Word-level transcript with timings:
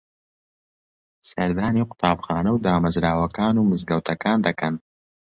سەردانی 1.29 1.87
قوتابخانە 1.89 2.51
و 2.53 2.61
دامەزراوەکان 2.65 3.55
و 3.57 3.67
مزگەوتەکان 3.71 4.39
دەکەن 4.47 4.75